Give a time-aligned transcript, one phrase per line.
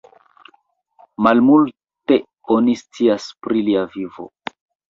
[1.27, 2.19] Malmulte
[2.57, 4.31] oni scias pri lia vivo.